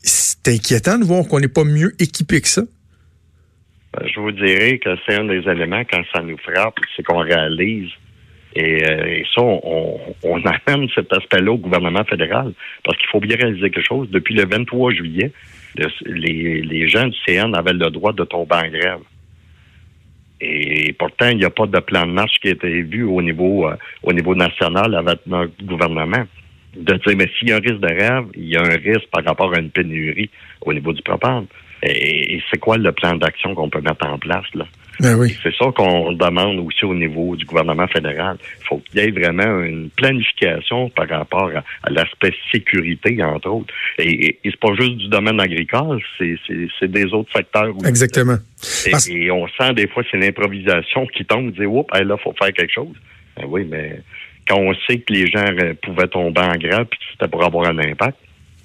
C'est 0.04 0.48
inquiétant 0.48 0.98
de 0.98 1.04
voir 1.04 1.26
qu'on 1.28 1.40
n'est 1.40 1.48
pas 1.48 1.64
mieux 1.64 1.94
équipé 2.00 2.42
que 2.42 2.48
ça. 2.48 2.64
Ben, 3.94 4.08
je 4.14 4.20
vous 4.20 4.32
dirais 4.32 4.80
que 4.80 4.90
c'est 5.06 5.16
un 5.16 5.26
des 5.26 5.42
éléments 5.50 5.84
quand 5.90 6.04
ça 6.14 6.22
nous 6.22 6.38
frappe, 6.38 6.76
c'est 6.96 7.04
qu'on 7.04 7.20
réalise 7.20 7.90
et, 8.58 8.84
euh, 8.84 9.24
ça, 9.36 9.42
on, 9.44 10.42
amène 10.44 10.90
cet 10.96 11.14
aspect-là 11.14 11.52
au 11.52 11.58
gouvernement 11.58 12.04
fédéral. 12.06 12.54
Parce 12.84 12.98
qu'il 12.98 13.08
faut 13.10 13.20
bien 13.20 13.36
réaliser 13.36 13.70
quelque 13.70 13.86
chose. 13.86 14.10
Depuis 14.10 14.34
le 14.34 14.46
23 14.46 14.94
juillet, 14.94 15.32
les, 16.06 16.62
les 16.62 16.90
gens 16.90 17.08
du 17.08 17.18
CN 17.26 17.54
avaient 17.54 17.74
le 17.74 17.90
droit 17.92 18.14
de 18.14 18.24
tomber 18.24 18.56
en 18.56 18.70
grève. 18.70 19.00
Et 20.40 20.94
pourtant, 20.94 21.30
il 21.30 21.38
n'y 21.38 21.46
a 21.46 21.50
pas 21.50 21.66
de 21.66 21.80
plan 21.80 22.06
de 22.06 22.12
marche 22.12 22.40
qui 22.42 22.50
a 22.50 22.52
été 22.52 22.82
vu 22.84 23.04
au 23.04 23.22
niveau, 23.22 23.68
euh, 23.68 23.76
au 24.04 24.14
niveau 24.14 24.36
national 24.36 24.94
avec 24.96 25.20
notre 25.26 25.52
gouvernement. 25.64 26.26
De 26.76 26.94
dire, 26.94 27.18
mais 27.18 27.30
s'il 27.38 27.50
y 27.50 27.52
a 27.52 27.56
un 27.56 27.60
risque 27.60 27.80
de 27.80 27.88
grève, 27.88 28.26
il 28.36 28.50
y 28.50 28.56
a 28.56 28.62
un 28.62 28.78
risque 28.78 29.08
par 29.12 29.24
rapport 29.24 29.54
à 29.56 29.60
une 29.60 29.72
pénurie 29.72 30.30
au 30.62 30.74
niveau 30.74 30.94
du 30.94 31.02
propane. 31.02 31.48
Et, 31.84 32.42
c'est 32.50 32.60
quoi 32.60 32.78
le 32.78 32.92
plan 32.92 33.16
d'action 33.16 33.54
qu'on 33.56 33.70
peut 33.70 33.82
mettre 33.82 34.06
en 34.06 34.18
place, 34.18 34.46
là? 34.54 34.66
Ben 35.00 35.16
oui. 35.16 35.38
C'est 35.44 35.54
ça 35.54 35.66
qu'on 35.76 36.12
demande 36.14 36.58
aussi 36.58 36.84
au 36.84 36.96
niveau 36.96 37.36
du 37.36 37.46
gouvernement 37.46 37.88
fédéral. 37.88 38.38
Il 38.62 38.66
faut 38.66 38.78
qu'il 38.78 39.00
y 39.00 39.04
ait 39.04 39.12
vraiment 39.12 39.62
une 39.62 39.92
planification 39.92 40.90
par 40.90 41.08
rapport 41.08 41.52
à, 41.84 41.90
l'aspect 41.92 42.34
sécurité, 42.52 43.24
entre 43.24 43.48
autres. 43.48 43.72
Et, 44.00 44.26
et, 44.28 44.40
c'est 44.44 44.60
pas 44.60 44.74
juste 44.74 44.98
du 44.98 45.08
domaine 45.08 45.40
agricole, 45.40 46.02
c'est 46.18 46.88
des 46.88 47.14
autres 47.14 47.32
secteurs 47.32 47.78
aussi. 47.78 47.88
Exactement. 47.88 48.38
Et, 48.88 49.30
on 49.30 49.48
sent 49.50 49.74
des 49.76 49.88
fois 49.88 50.02
c'est 50.10 50.18
l'improvisation 50.18 51.06
qui 51.08 51.26
tombe, 51.26 51.52
dit 51.52 51.66
oups, 51.66 51.88
là, 51.94 52.02
il 52.18 52.24
faut 52.24 52.34
faire 52.34 52.52
quelque 52.54 52.74
chose. 52.74 52.96
Ben 53.38 53.46
oui, 53.48 53.68
mais 53.70 54.02
quand 54.48 54.58
on 54.58 54.74
sait 54.88 54.98
que 55.00 55.14
les 55.14 55.28
gens 55.28 55.46
pouvaient 55.84 56.08
tomber 56.08 56.42
en 56.42 56.56
grève, 56.56 56.86
puis 56.90 57.00
c'était 57.12 57.28
pour 57.28 57.44
avoir 57.44 57.70
un 57.70 57.78
impact, 57.78 58.18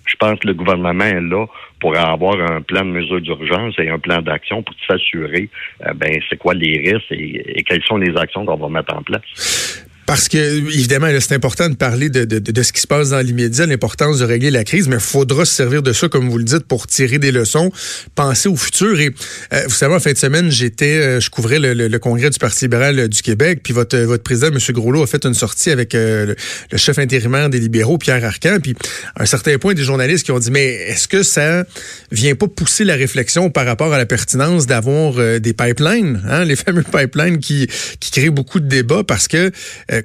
je 0.07 0.17
pense 0.17 0.39
que 0.41 0.49
le 0.49 0.55
gouvernement 0.55 1.05
est 1.05 1.21
là 1.21 1.47
pour 1.81 1.97
avoir 1.97 2.41
un 2.41 2.63
plan 2.63 2.85
de 2.85 2.91
mesure 2.91 3.21
d'urgence 3.21 3.75
et 3.79 3.89
un 3.89 3.99
plan 3.99 4.21
d'action 4.21 4.63
pour 4.63 4.75
s'assurer, 4.87 5.49
euh, 5.87 5.93
ben, 5.95 6.21
c'est 6.29 6.37
quoi 6.37 6.55
les 6.55 6.79
risques 6.79 7.11
et, 7.11 7.63
quelles 7.65 7.83
sont 7.85 7.97
les 7.97 8.17
actions 8.17 8.45
qu'on 8.45 8.57
va 8.57 8.69
mettre 8.69 8.95
en 8.95 9.03
place. 9.03 9.87
Parce 10.13 10.29
que, 10.29 10.37
évidemment, 10.37 11.09
c'est 11.21 11.35
important 11.35 11.71
de 11.71 11.75
parler 11.75 12.11
de, 12.11 12.27
de, 12.27 12.63
ce 12.63 12.71
qui 12.75 12.83
se 12.83 12.87
passe 12.87 13.09
dans 13.09 13.21
l'immédiat, 13.21 13.65
l'importance 13.65 14.19
de 14.19 14.27
régler 14.27 14.51
la 14.51 14.63
crise, 14.63 14.87
mais 14.87 14.97
il 14.97 15.01
faudra 15.01 15.47
se 15.47 15.55
servir 15.55 15.83
de 15.83 15.95
ça, 15.95 16.11
comme 16.11 16.29
vous 16.29 16.37
le 16.37 16.45
dites, 16.45 16.67
pour 16.67 16.87
tirer 16.87 17.19
des 17.19 17.33
leçons, 17.33 17.73
penser 18.15 18.51
au 18.51 18.57
futur. 18.57 19.01
Et 19.01 19.15
euh, 19.55 19.63
vous 19.65 19.75
savez, 19.75 19.95
en 19.95 20.01
fin 20.01 20.13
de 20.13 20.19
semaine, 20.19 20.51
j'étais, 20.51 20.99
euh, 20.99 21.19
je 21.19 21.31
couvrais 21.31 21.59
le, 21.59 21.99
congrès 21.99 22.29
du 22.29 22.39
Parti 22.39 22.67
libéral 22.67 23.09
du 23.09 23.23
Québec, 23.23 23.61
puis 23.65 23.73
votre, 23.73 23.97
votre 24.01 24.23
président, 24.23 24.49
M. 24.49 24.59
Groslot, 24.75 25.03
a 25.03 25.07
fait 25.07 25.25
une 25.25 25.33
sortie 25.33 25.71
avec 25.71 25.95
le, 25.95 26.37
chef 26.77 26.99
intérimaire 26.99 27.49
des 27.49 27.59
libéraux, 27.59 27.97
Pierre 27.97 28.23
Arcan, 28.23 28.59
puis 28.63 28.75
à 29.17 29.23
un 29.23 29.27
certain 29.27 29.57
point, 29.57 29.73
des 29.73 29.83
journalistes 29.83 30.27
qui 30.27 30.33
ont 30.33 30.39
dit, 30.39 30.51
mais 30.51 30.75
est-ce 30.75 31.09
que 31.09 31.23
ça 31.23 31.65
vient 32.11 32.35
pas 32.35 32.49
pousser 32.49 32.85
la 32.85 32.97
réflexion 32.97 33.49
par 33.49 33.65
rapport 33.65 33.95
à 33.95 33.97
la 33.97 34.05
pertinence 34.05 34.67
d'avoir 34.67 35.15
des 35.41 35.55
pipelines, 35.55 36.21
hein, 36.29 36.45
les 36.45 36.57
fameux 36.57 36.83
pipelines 36.83 37.39
qui, 37.39 37.67
qui 37.99 38.11
créent 38.11 38.29
beaucoup 38.29 38.61
de 38.61 38.69
débats, 38.69 39.05
parce 39.05 39.27
que, 39.27 39.51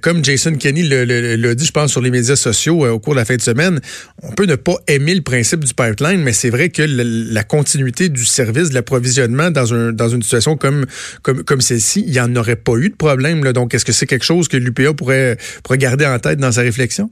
comme 0.01 0.23
Jason 0.23 0.55
Kenney 0.55 0.83
l'a 0.83 1.55
dit, 1.55 1.65
je 1.65 1.71
pense, 1.71 1.91
sur 1.91 2.01
les 2.01 2.11
médias 2.11 2.35
sociaux 2.35 2.85
euh, 2.85 2.91
au 2.91 2.99
cours 2.99 3.13
de 3.13 3.19
la 3.19 3.25
fin 3.25 3.35
de 3.35 3.41
semaine, 3.41 3.79
on 4.23 4.33
peut 4.33 4.45
ne 4.45 4.55
pas 4.55 4.75
aimer 4.87 5.15
le 5.15 5.21
principe 5.21 5.63
du 5.63 5.73
pipeline, 5.73 6.21
mais 6.21 6.33
c'est 6.33 6.49
vrai 6.49 6.69
que 6.69 6.83
la 6.85 7.43
continuité 7.43 8.09
du 8.09 8.25
service, 8.25 8.69
de 8.69 8.75
l'approvisionnement 8.75 9.51
dans, 9.51 9.73
un, 9.73 9.91
dans 9.91 10.09
une 10.09 10.21
situation 10.21 10.57
comme, 10.57 10.85
comme, 11.23 11.43
comme 11.43 11.61
celle-ci, 11.61 12.03
il 12.05 12.13
n'y 12.13 12.19
en 12.19 12.35
aurait 12.35 12.55
pas 12.55 12.75
eu 12.77 12.89
de 12.89 12.95
problème. 12.95 13.41
Donc, 13.53 13.73
est-ce 13.73 13.85
que 13.85 13.91
c'est 13.91 14.07
quelque 14.07 14.25
chose 14.25 14.47
que 14.47 14.57
l'UPA 14.57 14.93
pourrait, 14.93 15.37
pourrait 15.63 15.77
en 15.87 16.19
tête 16.19 16.39
dans 16.39 16.51
sa 16.51 16.61
réflexion? 16.61 17.09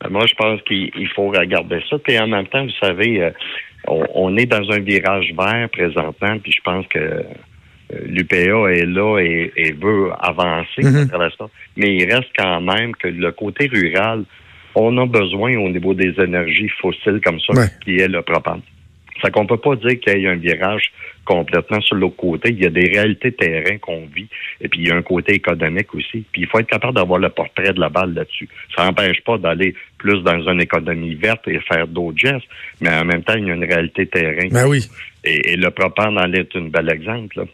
Ben, 0.00 0.10
moi, 0.10 0.26
je 0.26 0.34
pense 0.34 0.60
qu'il 0.62 1.08
faut 1.14 1.30
regarder 1.30 1.80
ça. 1.88 1.96
Et 2.08 2.18
en 2.18 2.28
même 2.28 2.46
temps, 2.48 2.64
vous 2.64 2.86
savez, 2.86 3.22
euh, 3.22 3.30
on, 3.88 4.36
est 4.36 4.46
dans 4.46 4.70
un 4.70 4.80
virage 4.80 5.32
vert 5.36 5.68
présentement, 5.70 6.38
puis 6.38 6.52
je 6.52 6.62
pense 6.62 6.86
que 6.88 7.24
l'UPA 8.06 8.72
est 8.72 8.86
là 8.86 9.18
et, 9.18 9.72
veut 9.72 10.10
avancer 10.18 10.82
ça. 10.82 11.46
Mais 11.76 11.96
il 11.96 12.12
reste 12.12 12.30
quand 12.36 12.60
même 12.60 12.94
que 12.96 13.08
le 13.08 13.32
côté 13.32 13.66
rural, 13.66 14.24
on 14.74 14.96
a 14.98 15.06
besoin 15.06 15.56
au 15.56 15.68
niveau 15.68 15.94
des 15.94 16.14
énergies 16.20 16.70
fossiles 16.80 17.20
comme 17.24 17.40
ça, 17.40 17.68
qui 17.84 17.96
est 17.96 18.08
le 18.08 18.22
propane. 18.22 18.62
Ça 19.22 19.30
qu'on 19.30 19.46
peut 19.46 19.58
pas 19.58 19.76
dire 19.76 20.00
qu'il 20.00 20.22
y 20.22 20.26
a 20.26 20.32
un 20.32 20.36
virage 20.36 20.92
complètement 21.24 21.80
sur 21.80 21.96
l'autre 21.96 22.16
côté. 22.16 22.50
Il 22.50 22.62
y 22.62 22.66
a 22.66 22.70
des 22.70 22.88
réalités 22.88 23.32
terrain 23.32 23.78
qu'on 23.78 24.06
vit, 24.06 24.28
et 24.60 24.68
puis 24.68 24.80
il 24.80 24.88
y 24.88 24.90
a 24.90 24.96
un 24.96 25.02
côté 25.02 25.34
économique 25.34 25.94
aussi. 25.94 26.24
Puis 26.32 26.42
il 26.42 26.46
faut 26.46 26.58
être 26.58 26.68
capable 26.68 26.94
d'avoir 26.94 27.18
le 27.18 27.28
portrait 27.30 27.72
de 27.72 27.80
la 27.80 27.88
balle 27.88 28.12
là-dessus. 28.14 28.48
Ça 28.76 28.84
n'empêche 28.84 29.22
pas 29.22 29.38
d'aller 29.38 29.74
plus 29.98 30.22
dans 30.22 30.40
une 30.50 30.60
économie 30.60 31.14
verte 31.14 31.46
et 31.48 31.60
faire 31.60 31.86
d'autres 31.86 32.18
gestes, 32.18 32.46
mais 32.80 32.90
en 32.90 33.04
même 33.04 33.22
temps, 33.22 33.34
il 33.34 33.46
y 33.46 33.50
a 33.50 33.54
une 33.54 33.64
réalité 33.64 34.06
terrain. 34.06 34.48
Ben 34.50 34.66
oui. 34.66 34.84
Et, 35.24 35.56
le 35.56 35.70
propane 35.70 36.18
en 36.18 36.30
est 36.32 36.54
un 36.56 36.68
bel 36.68 36.90
exemple. 36.90 37.38
Là 37.38 37.44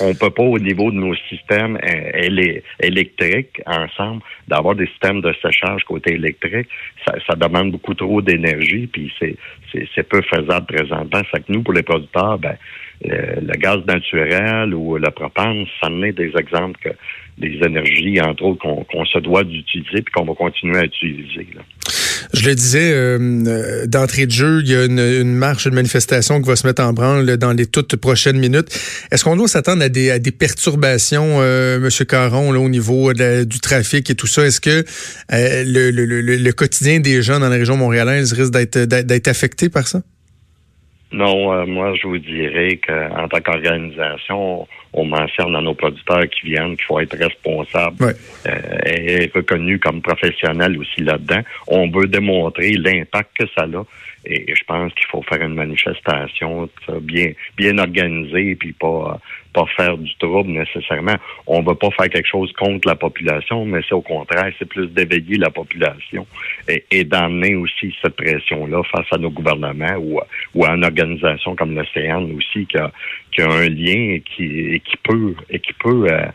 on 0.00 0.14
peut 0.14 0.30
pas 0.30 0.42
au 0.42 0.58
niveau 0.58 0.90
de 0.90 0.96
nos 0.96 1.14
systèmes 1.28 1.76
euh, 1.76 2.60
électriques 2.80 3.60
ensemble 3.66 4.22
d'avoir 4.46 4.74
des 4.74 4.86
systèmes 4.86 5.20
de 5.20 5.34
séchage 5.42 5.82
côté 5.84 6.14
électrique. 6.14 6.68
Ça, 7.04 7.34
demande 7.34 7.72
beaucoup 7.72 7.94
trop 7.94 8.22
d'énergie, 8.22 8.86
puis 8.86 9.12
c'est 9.18 9.36
c'est 9.72 10.08
peu 10.08 10.20
faisable 10.22 10.66
présentement. 10.66 11.22
Ça 11.32 11.38
que 11.38 11.52
nous, 11.52 11.62
pour 11.62 11.74
les 11.74 11.82
producteurs, 11.82 12.38
ben 12.38 12.56
le, 13.04 13.56
gaz 13.56 13.78
naturel 13.86 14.74
ou 14.74 14.96
le 14.96 15.10
propane, 15.10 15.64
ça 15.80 15.88
en 15.88 16.02
est 16.02 16.12
des 16.12 16.32
exemples 16.36 16.78
que 16.82 16.90
des 17.38 17.58
énergies, 17.64 18.20
entre 18.20 18.44
autres, 18.44 18.84
qu'on 18.84 19.04
se 19.04 19.18
doit 19.18 19.44
d'utiliser 19.44 20.02
puis 20.02 20.12
qu'on 20.12 20.24
va 20.24 20.34
continuer 20.34 20.78
à 20.78 20.84
utiliser. 20.84 21.46
Là. 21.54 21.62
Je 22.32 22.48
le 22.48 22.54
disais, 22.54 22.92
euh, 22.92 23.18
euh, 23.46 23.86
d'entrée 23.86 24.26
de 24.26 24.30
jeu, 24.30 24.60
il 24.60 24.70
y 24.70 24.74
a 24.74 24.84
une, 24.84 25.34
marche, 25.34 25.66
une 25.66 25.74
manifestation 25.74 26.40
qui 26.40 26.48
va 26.48 26.56
se 26.56 26.66
mettre 26.66 26.82
en 26.82 26.92
branle 26.92 27.36
dans 27.36 27.52
les 27.52 27.66
toutes 27.66 27.96
prochaines 27.96 28.38
minutes. 28.38 28.68
Est-ce 29.10 29.24
qu'on 29.24 29.36
doit 29.36 29.48
s'attendre 29.48 29.82
à 29.82 29.88
des, 29.88 30.32
perturbations, 30.32 31.38
euh, 31.40 31.76
M. 31.76 32.06
Caron, 32.06 32.52
là, 32.52 32.60
au 32.60 32.68
niveau 32.68 33.12
du 33.12 33.60
trafic 33.60 34.10
et 34.10 34.14
tout 34.14 34.26
ça? 34.26 34.44
Est-ce 34.46 34.60
que 34.60 34.84
euh, 35.32 35.64
le, 35.66 35.90
le, 35.90 36.52
quotidien 36.52 37.00
des 37.00 37.22
gens 37.22 37.40
dans 37.40 37.48
la 37.48 37.56
région 37.56 37.76
montréalaise 37.76 38.32
risque 38.32 38.52
d'être 38.52 39.28
affecté 39.28 39.68
par 39.68 39.86
ça? 39.86 40.00
Non, 41.12 41.66
moi, 41.66 41.94
je 42.00 42.06
vous 42.06 42.18
dirais 42.18 42.78
qu'en 42.86 43.28
tant 43.28 43.40
qu'organisation, 43.40 44.68
on 44.92 45.04
mentionne 45.04 45.54
à 45.54 45.60
nos 45.60 45.74
producteurs 45.74 46.28
qui 46.28 46.46
viennent 46.46 46.76
qu'il 46.76 46.84
faut 46.86 47.00
être 47.00 47.16
responsable 47.16 48.14
euh, 48.46 48.78
et 48.86 49.30
reconnu 49.34 49.78
comme 49.78 50.02
professionnel 50.02 50.78
aussi 50.78 51.02
là-dedans. 51.02 51.40
On 51.68 51.90
veut 51.90 52.06
démontrer 52.06 52.72
l'impact 52.72 53.30
que 53.38 53.46
ça 53.56 53.62
a 53.62 53.66
et 54.24 54.54
je 54.54 54.64
pense 54.64 54.92
qu'il 54.94 55.06
faut 55.06 55.22
faire 55.22 55.42
une 55.42 55.54
manifestation 55.54 56.68
bien 57.00 57.32
bien 57.56 57.78
organisée 57.78 58.54
puis 58.56 58.72
pas 58.72 59.18
pas 59.52 59.66
faire 59.76 59.96
du 59.98 60.14
trouble 60.16 60.50
nécessairement. 60.50 61.16
On 61.46 61.62
veut 61.62 61.74
pas 61.74 61.90
faire 61.90 62.08
quelque 62.08 62.28
chose 62.28 62.52
contre 62.52 62.88
la 62.88 62.94
population, 62.94 63.64
mais 63.64 63.80
c'est 63.88 63.94
au 63.94 64.00
contraire, 64.00 64.52
c'est 64.58 64.68
plus 64.68 64.86
d'éveiller 64.88 65.36
la 65.36 65.50
population 65.50 66.26
et, 66.68 66.84
et 66.90 67.04
d'amener 67.04 67.54
aussi 67.56 67.94
cette 68.02 68.16
pression-là 68.16 68.82
face 68.84 69.06
à 69.12 69.18
nos 69.18 69.30
gouvernements 69.30 69.96
ou, 69.98 70.20
ou 70.54 70.64
à 70.64 70.70
une 70.70 70.84
organisation 70.84 71.56
comme 71.56 71.74
l'Océan 71.74 72.22
aussi 72.30 72.66
qui 72.66 72.78
a, 72.78 72.90
qui 73.32 73.42
a 73.42 73.50
un 73.50 73.68
lien 73.68 74.14
et 74.14 74.22
qui, 74.24 74.44
et 74.44 74.80
qui 74.80 74.96
peut 75.02 75.34
et 75.48 75.58
qui 75.58 75.72
peut 75.74 76.06
euh, 76.08 76.26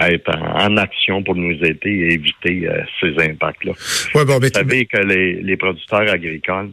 être 0.00 0.34
en, 0.34 0.76
action 0.78 1.22
pour 1.22 1.34
nous 1.34 1.54
aider 1.62 1.90
et 1.90 2.14
éviter 2.14 2.66
euh, 2.66 2.82
ces 3.00 3.14
impacts-là. 3.30 3.72
Ouais, 4.14 4.24
bon, 4.24 4.38
Vous 4.38 4.48
savez 4.48 4.86
que 4.86 4.98
les, 4.98 5.42
les 5.42 5.56
producteurs 5.56 6.10
agricoles 6.10 6.70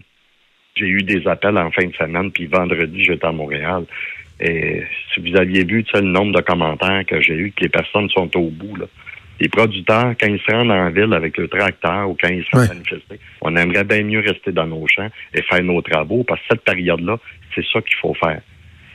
j'ai 0.79 0.87
eu 0.87 1.03
des 1.03 1.27
appels 1.27 1.57
en 1.57 1.71
fin 1.71 1.85
de 1.85 1.93
semaine, 1.93 2.31
puis 2.31 2.45
vendredi, 2.47 3.03
j'étais 3.03 3.25
à 3.25 3.31
Montréal. 3.31 3.83
Et 4.39 4.83
si 5.13 5.19
vous 5.19 5.35
aviez 5.37 5.65
vu 5.65 5.83
le 5.93 6.01
nombre 6.01 6.37
de 6.37 6.41
commentaires 6.41 7.03
que 7.05 7.21
j'ai 7.21 7.35
eu, 7.35 7.51
que 7.51 7.63
les 7.63 7.69
personnes 7.69 8.09
sont 8.09 8.35
au 8.37 8.49
bout, 8.49 8.75
là. 8.75 8.85
Les 9.41 9.47
producteurs, 9.47 10.15
quand 10.19 10.27
ils 10.27 10.39
se 10.39 10.51
rendent 10.51 10.71
en 10.71 10.89
ville 10.89 11.13
avec 11.13 11.37
le 11.37 11.47
tracteur 11.47 12.09
ou 12.09 12.17
quand 12.21 12.27
ils 12.27 12.43
se 12.43 12.49
rendent 12.51 12.67
manifester, 12.67 13.19
on 13.39 13.55
aimerait 13.55 13.85
bien 13.85 14.03
mieux 14.03 14.19
rester 14.19 14.51
dans 14.51 14.67
nos 14.67 14.85
champs 14.87 15.07
et 15.33 15.41
faire 15.43 15.63
nos 15.63 15.81
travaux 15.81 16.25
parce 16.25 16.41
que 16.41 16.47
cette 16.51 16.63
période-là, 16.65 17.17
c'est 17.55 17.65
ça 17.71 17.81
qu'il 17.81 17.95
faut 18.01 18.13
faire. 18.15 18.41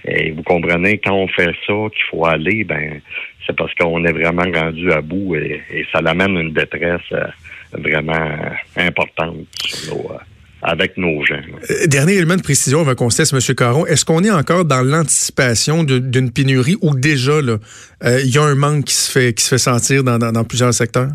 Et 0.07 0.33
vous 0.33 0.43
comprenez, 0.43 0.99
quand 0.99 1.15
on 1.15 1.29
fait 1.29 1.55
ça, 1.67 1.73
qu'il 1.95 2.05
faut 2.11 2.27
aller, 2.27 2.63
ben 2.65 3.01
c'est 3.47 3.57
parce 3.57 3.75
qu'on 3.75 4.05
est 4.05 4.13
vraiment 4.13 4.45
rendu 4.55 4.93
à 4.93 5.01
bout 5.01 5.35
et, 5.35 5.63
ça 5.91 6.03
l'amène 6.03 6.37
une 6.37 6.53
détresse 6.53 7.01
euh, 7.13 7.27
vraiment 7.73 8.29
importante 8.77 9.47
sur 9.65 9.95
nos, 9.95 10.13
euh, 10.13 10.19
avec 10.65 10.97
nos 10.97 11.25
gens. 11.25 11.41
Euh, 11.71 11.87
dernier 11.87 12.15
élément 12.15 12.37
de 12.37 12.43
précision 12.43 12.81
avant 12.81 12.95
qu'on 12.95 13.11
cesse, 13.11 13.33
M. 13.33 13.55
Caron. 13.55 13.87
Est-ce 13.87 14.05
qu'on 14.05 14.25
est 14.25 14.31
encore 14.31 14.65
dans 14.65 14.83
l'anticipation 14.83 15.85
d'une 15.85 16.33
pénurie 16.33 16.77
ou 16.81 16.97
déjà 16.97 17.33
euh, 17.33 17.59
il 18.25 18.35
y 18.35 18.39
a 18.39 18.43
un 18.43 18.55
manque 18.55 18.87
qui 18.87 18.95
se 18.95 19.11
fait 19.11 19.35
qui 19.35 19.45
se 19.45 19.51
fait 19.51 19.59
sentir 19.59 20.03
dans, 20.03 20.19
dans, 20.19 20.45
plusieurs 20.45 20.73
secteurs? 20.73 21.11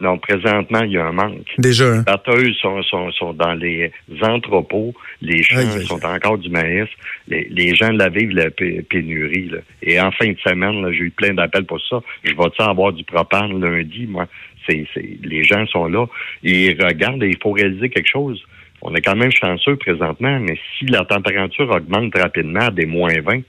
Non, 0.00 0.18
présentement, 0.18 0.82
il 0.82 0.92
y 0.92 0.98
a 0.98 1.06
un 1.06 1.12
manque. 1.12 1.46
Déjà. 1.58 1.86
Hein? 1.86 1.96
Les 1.98 2.12
batteuses 2.12 2.56
sont, 2.60 2.82
sont, 2.82 3.10
sont, 3.12 3.32
dans 3.32 3.54
les 3.54 3.90
entrepôts, 4.22 4.94
les 5.22 5.42
champs 5.42 5.80
sont 5.86 6.04
encore 6.04 6.36
du 6.36 6.50
maïs. 6.50 6.88
Les, 7.28 7.48
les 7.50 7.74
gens 7.74 7.92
la 7.92 8.10
vivent 8.10 8.34
la 8.34 8.50
pénurie. 8.50 9.48
Là. 9.48 9.58
Et 9.82 9.98
en 9.98 10.10
fin 10.12 10.28
de 10.28 10.38
semaine, 10.38 10.84
j'ai 10.92 11.04
eu 11.04 11.10
plein 11.10 11.32
d'appels 11.32 11.64
pour 11.64 11.80
ça. 11.88 12.00
Je 12.24 12.34
vais-tu 12.34 12.62
avoir 12.62 12.92
du 12.92 13.04
propane 13.04 13.58
lundi, 13.58 14.06
moi? 14.06 14.26
Les 14.68 15.44
gens 15.44 15.66
sont 15.66 15.86
là, 15.86 16.06
ils 16.42 16.76
regardent 16.82 17.22
et 17.22 17.28
il 17.28 17.38
faut 17.42 17.52
réaliser 17.52 17.88
quelque 17.88 18.08
chose. 18.08 18.42
On 18.82 18.94
est 18.94 19.00
quand 19.00 19.16
même 19.16 19.32
chanceux 19.32 19.76
présentement, 19.76 20.38
mais 20.40 20.58
si 20.78 20.86
la 20.86 21.04
température 21.04 21.70
augmente 21.70 22.16
rapidement 22.16 22.60
à 22.60 22.70
des 22.70 22.86
moins 22.86 23.20
20, 23.20 23.40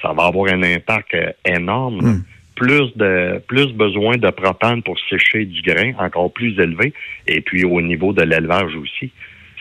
ça 0.00 0.12
va 0.12 0.24
avoir 0.24 0.52
un 0.52 0.62
impact 0.62 1.14
euh, 1.14 1.30
énorme. 1.44 2.00
Hmm. 2.00 2.24
Plus 2.54 2.94
de 2.96 3.40
plus 3.48 3.72
besoin 3.72 4.18
de 4.18 4.28
propane 4.30 4.82
pour 4.82 4.98
sécher 5.08 5.46
du 5.46 5.62
grain, 5.62 5.92
encore 5.98 6.32
plus 6.32 6.58
élevé, 6.60 6.92
et 7.26 7.40
puis 7.40 7.64
au 7.64 7.80
niveau 7.80 8.12
de 8.12 8.22
l'élevage 8.22 8.76
aussi. 8.76 9.10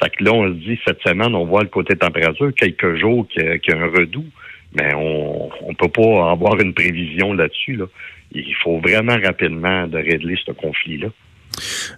Fait 0.02 0.10
que 0.10 0.24
là, 0.24 0.34
on 0.34 0.48
se 0.50 0.54
dit, 0.56 0.80
cette 0.86 1.02
semaine, 1.02 1.34
on 1.34 1.46
voit 1.46 1.62
le 1.62 1.70
côté 1.70 1.96
température, 1.96 2.52
quelques 2.54 2.98
jours 2.98 3.28
qu'il 3.30 3.44
y, 3.44 3.72
a 3.72 3.78
un 3.78 3.88
redout, 3.88 4.26
mais 4.76 4.94
on 4.94 5.50
ne 5.70 5.76
peut 5.76 5.88
pas 5.88 6.32
avoir 6.32 6.60
une 6.60 6.74
prévision 6.74 7.34
là-dessus. 7.34 7.76
Là 7.76 7.86
il 8.34 8.56
faut 8.64 8.80
vraiment 8.80 9.18
rapidement 9.22 9.88
de 9.88 9.98
régler 9.98 10.38
ce 10.46 10.52
conflit-là. 10.52 11.08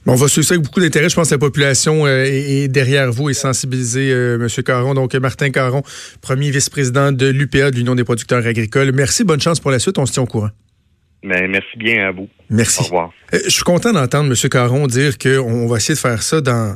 on 0.05 0.15
va 0.15 0.27
suivre 0.27 0.45
ça 0.45 0.55
avec 0.55 0.65
beaucoup 0.65 0.79
d'intérêt. 0.79 1.09
Je 1.09 1.15
pense 1.15 1.29
que 1.29 1.35
la 1.35 1.39
population 1.39 2.05
euh, 2.05 2.23
est, 2.25 2.67
derrière 2.67 3.11
vous 3.11 3.29
et 3.29 3.33
sensibilisée, 3.33 4.11
euh, 4.11 4.39
M. 4.39 4.63
Caron. 4.63 4.93
Donc, 4.93 5.13
Martin 5.15 5.51
Caron, 5.51 5.83
premier 6.21 6.51
vice-président 6.51 7.11
de 7.11 7.27
l'UPA, 7.27 7.71
de 7.71 7.75
l'Union 7.75 7.95
des 7.95 8.03
producteurs 8.03 8.45
agricoles. 8.45 8.91
Merci, 8.93 9.23
bonne 9.23 9.41
chance 9.41 9.59
pour 9.59 9.71
la 9.71 9.79
suite. 9.79 9.97
On 9.97 10.05
se 10.05 10.13
tient 10.13 10.23
au 10.23 10.27
courant. 10.27 10.49
Mais 11.23 11.47
merci 11.47 11.77
bien 11.77 12.09
à 12.09 12.11
vous. 12.11 12.27
Merci. 12.49 12.81
Au 12.81 12.83
revoir. 12.83 13.11
Euh, 13.33 13.39
je 13.45 13.49
suis 13.49 13.63
content 13.63 13.93
d'entendre 13.93 14.29
M. 14.29 14.49
Caron 14.49 14.87
dire 14.87 15.17
qu'on 15.17 15.67
va 15.67 15.77
essayer 15.77 15.95
de 15.95 15.99
faire 15.99 16.21
ça 16.21 16.41
dans, 16.41 16.75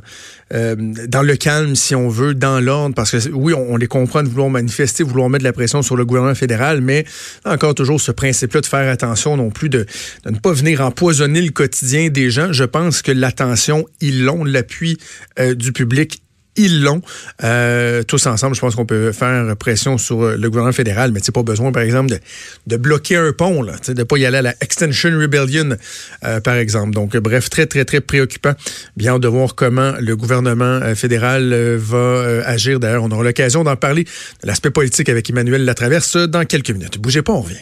euh, 0.54 0.75
dans 1.08 1.22
le 1.22 1.36
calme, 1.36 1.75
si 1.75 1.94
on 1.96 2.08
veut, 2.08 2.34
dans 2.34 2.62
l'ordre, 2.62 2.96
parce 2.96 3.12
que 3.12 3.30
oui, 3.30 3.54
on, 3.54 3.75
les 3.75 3.88
comprend 3.88 4.24
de 4.24 4.30
vouloir 4.30 4.50
manifester, 4.50 5.04
vouloir 5.04 5.30
mettre 5.30 5.44
de 5.44 5.50
la 5.50 5.54
pression 5.54 5.82
sur 5.82 5.98
le 5.98 6.06
gouvernement 6.06 6.34
fédéral, 6.34 6.80
mais 6.80 7.04
encore 7.46 7.75
toujours 7.75 8.00
ce 8.00 8.13
principe-là 8.13 8.62
de 8.62 8.66
faire 8.66 8.89
attention 8.89 9.36
non 9.36 9.50
plus, 9.50 9.70
de, 9.70 9.86
de, 10.24 10.32
ne 10.32 10.39
pas 10.39 10.54
venir 10.54 10.82
empoisonner 10.82 11.42
le 11.42 11.51
quotidien 11.51 12.08
des 12.08 12.30
gens. 12.30 12.54
Je 12.54 12.63
pense 12.63 13.01
que 13.01 13.12
l'attention, 13.12 13.86
ils 14.00 14.24
l'ont, 14.24 14.46
l'appui 14.46 14.98
euh, 15.39 15.54
du 15.56 15.74
public 15.74 16.22
ils 16.58 16.82
l'ont. 16.82 17.02
Euh, 17.44 18.04
tous 18.04 18.26
ensemble, 18.28 18.56
je 18.56 18.62
pense 18.62 18.76
qu'on 18.76 18.86
peut 18.86 19.12
faire 19.12 19.56
pression 19.58 19.98
sur 19.98 20.22
le 20.22 20.50
gouvernement 20.50 20.74
fédéral, 20.74 21.12
mais 21.12 21.20
c'est 21.24 21.32
pas 21.32 21.44
besoin, 21.44 21.72
par 21.72 21.84
exemple, 21.84 22.12
de, 22.12 22.20
de 22.68 22.78
bloquer 22.78 23.18
un 23.18 23.32
pont, 23.32 23.62
là, 23.62 23.74
de 23.88 24.04
pas 24.04 24.18
y 24.18 24.26
aller 24.26 24.38
à 24.38 24.42
la 24.42 24.56
Extension 24.62 25.12
Rebellion, 25.20 25.78
euh, 26.26 26.40
par 26.42 26.56
exemple. 26.56 26.92
Donc, 26.92 27.16
bref, 27.18 27.50
très, 27.50 27.66
très, 27.66 27.86
très 27.86 28.02
préoccupant. 28.02 28.54
Bien 28.96 29.20
de 29.20 29.28
voir 29.28 29.56
comment 29.56 29.94
le 30.00 30.16
gouvernement 30.16 30.66
euh, 30.66 30.96
fédéral 30.96 31.54
va 31.76 32.44
agir. 32.46 32.80
D'ailleurs, 32.80 33.04
on 33.04 33.12
aura 33.12 33.24
l'occasion 33.24 33.64
d'en 33.64 33.76
parler 33.76 34.04
de 34.04 34.48
l'aspect 34.48 34.72
politique 34.72 35.10
avec 35.10 35.30
Emmanuel 35.30 35.66
Latraverse 35.66 36.18
dans 36.18 36.46
quelques 36.46 36.72
minutes. 36.72 37.00
Bougez 37.00 37.22
pas, 37.22 37.34
on 37.34 37.42
revient. 37.42 37.58